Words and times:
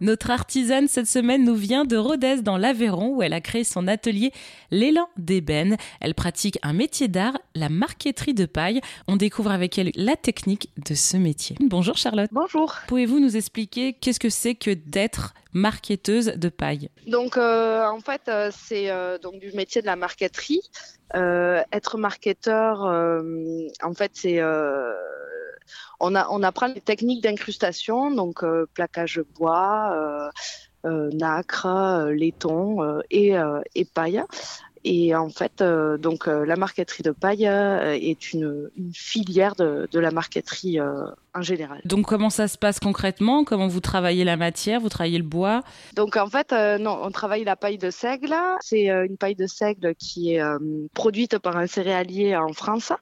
Notre 0.00 0.30
artisane 0.30 0.86
cette 0.86 1.08
semaine 1.08 1.44
nous 1.44 1.56
vient 1.56 1.84
de 1.84 1.96
Rodez 1.96 2.42
dans 2.42 2.56
l'Aveyron 2.56 3.16
où 3.16 3.22
elle 3.22 3.32
a 3.32 3.40
créé 3.40 3.64
son 3.64 3.88
atelier 3.88 4.30
L'élan 4.70 5.08
d'ébène. 5.16 5.76
Elle 6.00 6.14
pratique 6.14 6.56
un 6.62 6.72
métier 6.72 7.08
d'art, 7.08 7.36
la 7.56 7.68
marqueterie 7.68 8.34
de 8.34 8.46
paille. 8.46 8.80
On 9.08 9.16
découvre 9.16 9.50
avec 9.50 9.76
elle 9.76 9.90
la 9.96 10.14
technique 10.14 10.70
de 10.88 10.94
ce 10.94 11.16
métier. 11.16 11.56
Bonjour 11.58 11.96
Charlotte. 11.96 12.30
Bonjour. 12.30 12.76
Pouvez-vous 12.86 13.18
nous 13.18 13.36
expliquer 13.36 13.92
qu'est-ce 13.92 14.20
que 14.20 14.30
c'est 14.30 14.54
que 14.54 14.70
d'être 14.70 15.34
marqueteuse 15.52 16.26
de 16.26 16.48
paille? 16.48 16.90
Donc 17.08 17.36
euh, 17.36 17.84
en 17.86 17.98
fait 17.98 18.22
euh, 18.28 18.50
c'est 18.56 18.90
euh, 18.90 19.18
donc 19.18 19.40
du 19.40 19.50
métier 19.52 19.80
de 19.80 19.86
la 19.86 19.96
marqueterie. 19.96 20.62
être 21.14 21.98
marketeur 21.98 22.82
en 22.82 23.94
fait 23.94 24.12
c'est 24.14 24.38
on, 26.00 26.14
a, 26.14 26.28
on 26.30 26.42
apprend 26.42 26.66
les 26.66 26.80
techniques 26.80 27.22
d'incrustation, 27.22 28.10
donc 28.10 28.42
euh, 28.42 28.66
plaquage 28.74 29.20
bois, 29.38 29.92
euh, 29.92 30.28
euh, 30.86 31.10
nacre, 31.12 32.10
laiton 32.10 33.00
et, 33.10 33.34
et 33.74 33.84
paille. 33.84 34.22
Et 34.84 35.14
en 35.14 35.28
fait, 35.28 35.60
donc 35.60 36.28
la 36.28 36.54
marqueterie 36.54 37.02
de 37.02 37.10
paille 37.10 37.44
est 37.44 38.32
une, 38.32 38.70
filière 38.94 39.56
de, 39.56 39.88
de, 39.90 39.98
la 39.98 40.12
marqueterie 40.12 40.78
en 40.80 41.42
général. 41.42 41.80
Donc 41.84 42.06
comment 42.06 42.30
ça 42.30 42.46
se 42.46 42.56
passe 42.56 42.78
concrètement? 42.78 43.42
Comment 43.42 43.66
vous 43.66 43.80
travaillez 43.80 44.22
la 44.22 44.36
matière? 44.36 44.80
Vous 44.80 44.88
travaillez 44.88 45.18
le 45.18 45.24
bois? 45.24 45.62
Donc 45.96 46.16
en 46.16 46.28
fait, 46.28 46.52
non, 46.52 46.96
on 47.02 47.10
travaille 47.10 47.42
la 47.42 47.56
paille 47.56 47.76
de 47.76 47.90
seigle. 47.90 48.34
C'est 48.60 48.86
une 48.86 49.16
paille 49.16 49.34
de 49.34 49.48
seigle 49.48 49.96
qui 49.96 50.34
est 50.34 50.42
produite 50.94 51.38
par 51.38 51.56
un 51.56 51.66
céréalier 51.66 52.36
en 52.36 52.52
France 52.52 52.92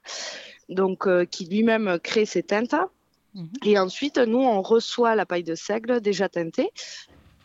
donc 0.69 1.07
euh, 1.07 1.25
qui 1.25 1.45
lui-même 1.45 1.99
crée 2.01 2.25
ses 2.25 2.43
teintes. 2.43 2.75
Mhm. 3.33 3.49
Et 3.65 3.79
ensuite, 3.79 4.17
nous, 4.17 4.39
on 4.39 4.61
reçoit 4.61 5.15
la 5.15 5.25
paille 5.25 5.43
de 5.43 5.55
seigle 5.55 6.01
déjà 6.01 6.29
teintée 6.29 6.71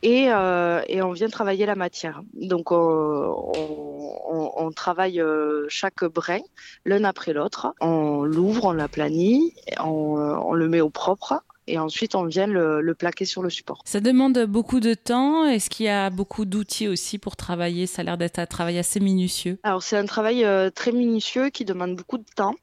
et, 0.03 0.27
euh, 0.31 0.83
et 0.89 1.03
on 1.03 1.13
vient 1.13 1.29
travailler 1.29 1.67
la 1.67 1.77
matière. 1.77 2.23
Donc, 2.35 2.73
on, 2.73 2.77
on, 2.77 4.53
on 4.57 4.71
travaille 4.73 5.21
euh, 5.21 5.67
chaque 5.69 6.05
brin 6.05 6.41
l'un 6.85 7.05
après 7.05 7.33
l'autre. 7.33 7.75
On 7.81 8.25
l'ouvre, 8.25 8.67
on 8.67 8.73
l'aplanit, 8.73 9.55
on, 9.81 9.85
on 9.89 10.53
le 10.55 10.69
met 10.69 10.81
au 10.81 10.91
propre 10.91 11.43
et 11.69 11.79
ensuite 11.79 12.17
on 12.17 12.25
vient 12.25 12.49
le, 12.49 12.81
le, 12.81 12.95
plaquer 12.95 13.25
sur 13.25 13.41
le 13.41 13.49
support. 13.49 13.83
Ça 13.85 14.01
demande 14.01 14.47
beaucoup 14.47 14.81
de 14.81 14.95
temps. 14.95 15.45
Est-ce 15.45 15.71
qu'il 15.71 15.87
y 15.87 15.89
a 15.89 16.11
beaucoup 16.11 16.45
d'outils 16.45 16.89
aussi 16.89 17.19
pour 17.19 17.37
travailler? 17.37 17.87
Ça 17.87 18.03
a 18.03 18.05
l'air 18.05 18.19
d'être 18.19 18.41
un 18.41 18.47
travail 18.47 18.79
assez 18.79 18.99
minutieux. 18.99 19.59
Alors 19.63 19.81
c'est 19.81 19.97
un 19.97 20.07
travail 20.07 20.45
très 20.75 20.91
minutieux 20.91 21.51
qui 21.51 21.65
demande 21.65 21.95
beaucoup 21.95 22.19
de 22.19 22.25
temps. 22.35 22.57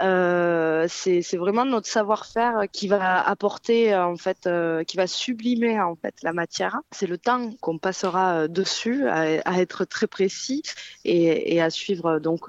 Euh, 0.00 0.86
c'est 0.88 1.36
vraiment 1.36 1.64
notre 1.64 1.88
savoir-faire 1.88 2.64
qui 2.72 2.88
va 2.88 3.20
apporter 3.26 3.94
en 3.96 4.16
fait, 4.16 4.46
euh, 4.46 4.84
qui 4.84 4.96
va 4.96 5.06
sublimer 5.06 5.80
en 5.80 5.96
fait 5.96 6.14
la 6.22 6.32
matière. 6.32 6.80
C'est 6.92 7.06
le 7.06 7.18
temps 7.18 7.50
qu'on 7.60 7.78
passera 7.78 8.42
euh, 8.42 8.48
dessus 8.48 9.08
à, 9.08 9.60
être 9.60 9.84
très 9.84 10.06
précis 10.06 10.62
et, 11.04 11.60
à 11.60 11.70
suivre 11.70 12.18
donc 12.20 12.48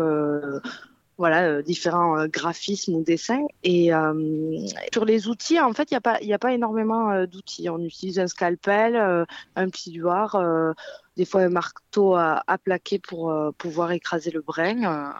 voilà 1.17 1.61
différents 1.63 2.27
graphismes 2.27 2.95
ou 2.95 3.03
dessins 3.03 3.45
et 3.63 3.91
sur 4.93 5.05
les 5.05 5.27
outils 5.27 5.59
en 5.59 5.73
fait 5.73 5.91
il 5.91 5.99
n'y 6.25 6.33
a 6.33 6.39
pas 6.39 6.53
énormément 6.53 7.25
d'outils 7.25 7.69
on 7.69 7.79
utilise 7.79 8.19
un 8.19 8.27
scalpel 8.27 9.25
un 9.55 9.69
plioir 9.69 10.37
des 11.19 11.25
fois 11.25 11.41
un 11.41 11.49
marteau 11.49 12.15
à, 12.15 12.57
plaquer 12.63 12.97
pour 12.97 13.29
euh, 13.29 13.51
pouvoir 13.57 13.91
écraser 13.91 14.31
le 14.31 14.39
brin. 14.41 14.83
Euh, 14.83 15.11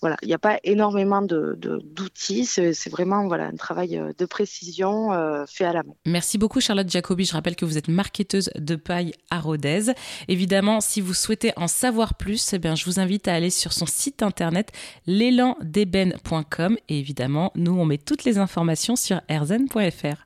voilà, 0.00 0.16
il 0.22 0.26
n'y 0.26 0.34
a 0.34 0.38
pas 0.38 0.58
énormément 0.64 1.22
de, 1.22 1.56
d'outils, 1.56 2.44
c'est, 2.44 2.90
vraiment 2.90 3.28
voilà 3.28 3.46
un 3.46 3.56
travail 3.56 3.96
euh, 3.96 4.12
de 4.18 4.26
précision 4.26 5.10
fait 5.46 5.64
à 5.64 5.72
la 5.72 5.84
main. 5.84 5.94
Merci 6.06 6.38
beaucoup 6.38 6.60
Charlotte 6.60 6.90
Jacobi. 6.90 7.24
Je 7.24 7.32
rappelle 7.34 7.54
que 7.54 7.64
vous 7.64 7.78
êtes 7.78 7.86
marketeuse 7.86 8.50
de 8.56 8.74
paille 8.74 9.12
à 9.30 9.38
Rodez. 9.38 9.92
Évidemment, 10.26 10.80
si 10.80 11.00
vous 11.00 11.14
souhaitez 11.14 11.52
en 11.56 11.68
savoir 11.68 12.14
plus, 12.14 12.52
eh 12.52 12.58
bien, 12.58 12.74
je 12.74 12.84
vous 12.84 12.98
invite 12.98 13.28
à 13.28 13.34
aller 13.34 13.50
sur 13.50 13.72
son 13.72 13.86
site 13.86 14.24
internet 14.24 14.72
l'élandeben.com 15.06 16.76
et 16.88 16.98
évidemment, 16.98 17.52
nous 17.54 17.78
on 17.78 17.84
met 17.84 17.98
toutes 17.98 18.24
les 18.24 18.38
informations 18.38 18.96
sur 18.96 19.20
erzen.fr. 19.28 20.20